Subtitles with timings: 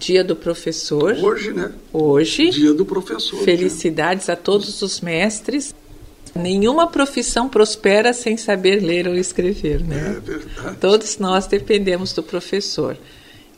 [0.00, 1.12] Dia do Professor.
[1.12, 1.70] Hoje, né?
[1.92, 2.48] Hoje.
[2.48, 3.44] Dia do Professor.
[3.44, 4.34] Felicidades né?
[4.34, 5.74] a todos os mestres.
[6.34, 10.16] Nenhuma profissão prospera sem saber ler ou escrever, né?
[10.16, 10.76] É verdade.
[10.80, 12.96] Todos nós dependemos do professor.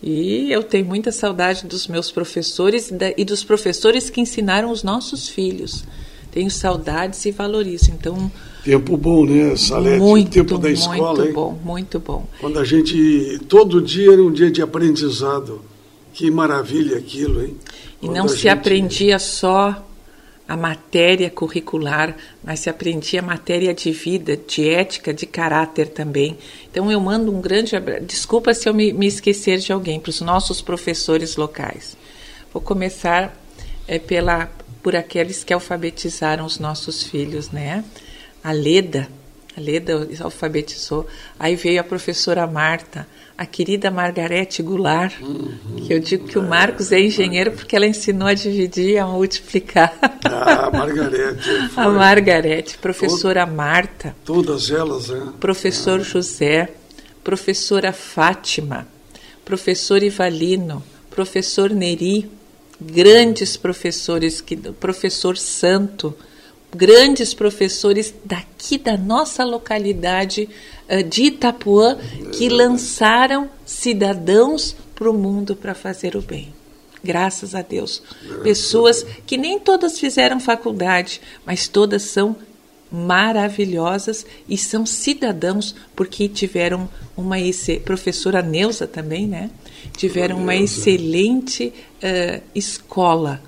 [0.03, 5.29] E eu tenho muita saudade dos meus professores e dos professores que ensinaram os nossos
[5.29, 5.85] filhos.
[6.33, 7.93] Tenho saudades e valorizo.
[7.93, 8.33] Então,
[8.65, 10.01] tempo bom, né, Salete?
[10.01, 11.33] Muito, tempo da escola, muito hein?
[11.33, 12.27] bom, muito bom.
[12.41, 15.71] Quando a gente todo dia era um dia de aprendizado.
[16.13, 17.57] Que maravilha aquilo, hein?
[18.01, 18.49] E não se gente...
[18.49, 19.87] aprendia só
[20.47, 26.37] a matéria curricular, mas se aprendia a matéria de vida, de ética, de caráter também.
[26.71, 28.05] Então eu mando um grande abraço.
[28.05, 31.97] Desculpa se eu me, me esquecer de alguém, para os nossos professores locais.
[32.53, 33.35] Vou começar
[33.89, 34.51] é, pela,
[34.83, 37.85] por aqueles que alfabetizaram os nossos filhos, né?
[38.45, 39.09] A Leda,
[39.57, 41.07] a Leda alfabetizou.
[41.39, 43.07] Aí veio a professora Marta,
[43.37, 45.77] a querida Margarete Goulart, uhum.
[45.87, 49.07] que eu digo que o Marcos é engenheiro porque ela ensinou a dividir e a
[49.07, 49.97] multiplicar.
[50.25, 51.51] Ah, a Margarete.
[51.77, 54.17] a Margarete, professora Todo, Marta.
[54.25, 55.33] Todas elas, né?
[55.41, 56.05] Professor ah.
[56.05, 56.69] José,
[57.25, 58.87] professora Fátima,
[59.45, 62.31] professor Ivalino, professor Neri,
[62.81, 66.15] grandes professores, que, professor Santo,
[66.75, 70.49] grandes professores daqui da nossa localidade
[70.89, 71.99] uh, de Itapuã
[72.33, 76.53] que lançaram cidadãos para o mundo para fazer o bem.
[77.05, 78.01] Graças a Deus.
[78.43, 82.37] Pessoas que nem todas fizeram faculdade, mas todas são
[82.93, 87.37] maravilhosas e são cidadãos porque tiveram uma
[87.85, 89.51] professora Neuza também, né?
[89.97, 93.43] Tiveram uma excelente uh, escola.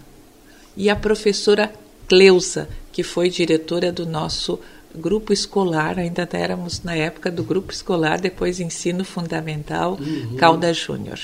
[0.77, 1.73] E a professora
[2.09, 4.57] Cleusa, que foi diretora do nosso
[4.95, 10.37] grupo escolar, ainda éramos na época do grupo escolar, depois ensino fundamental, uhum.
[10.37, 11.19] Calda Júnior.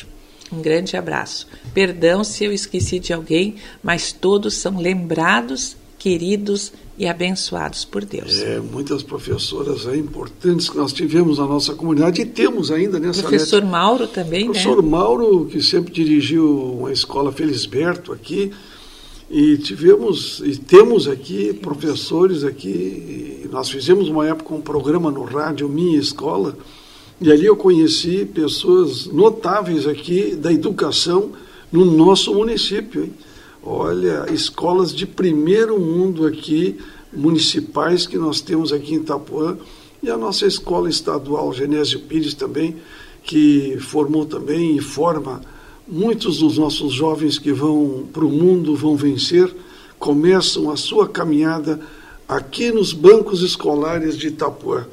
[0.53, 1.47] Um grande abraço.
[1.73, 8.41] Perdão se eu esqueci de alguém, mas todos são lembrados, queridos e abençoados por Deus.
[8.41, 13.23] É, muitas professoras é, importantes que nós tivemos na nossa comunidade e temos ainda nessa
[13.23, 14.89] Professor Mauro também, Professor né?
[14.89, 18.51] Mauro, que sempre dirigiu uma escola Felisberto aqui,
[19.30, 23.48] e tivemos e temos aqui professores aqui.
[23.51, 26.57] Nós fizemos uma época um programa no rádio Minha Escola
[27.20, 31.30] e ali eu conheci pessoas notáveis aqui da educação
[31.70, 33.05] no nosso município.
[33.05, 33.13] Hein?
[33.63, 36.77] Olha, escolas de primeiro mundo aqui
[37.12, 39.57] municipais que nós temos aqui em Itapuã
[40.02, 42.77] e a nossa escola estadual Genésio Pires também
[43.23, 45.41] que formou também e forma
[45.90, 49.52] Muitos dos nossos jovens que vão para o mundo, vão vencer,
[49.98, 51.80] começam a sua caminhada
[52.28, 54.86] aqui nos bancos escolares de Itapuã.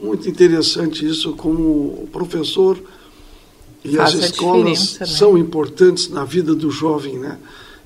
[0.00, 2.78] Muito interessante isso, como o professor
[3.84, 5.06] e Faz as escolas né?
[5.06, 7.38] são importantes na vida do jovem, né?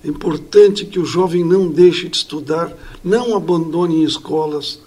[0.05, 4.81] É importante que o jovem não deixe de estudar, não abandone escolas,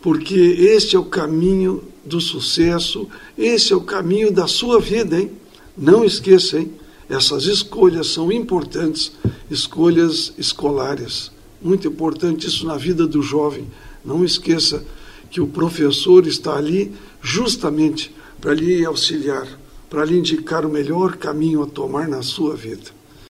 [0.00, 5.32] porque este é o caminho do sucesso, esse é o caminho da sua vida, hein?
[5.76, 6.70] Não esqueça, hein?
[7.12, 9.12] Essas escolhas são importantes,
[9.50, 11.30] escolhas escolares.
[11.60, 13.66] Muito importante isso na vida do jovem.
[14.02, 14.82] Não esqueça
[15.30, 16.90] que o professor está ali
[17.20, 19.46] justamente para lhe auxiliar,
[19.90, 22.90] para lhe indicar o melhor caminho a tomar na sua vida.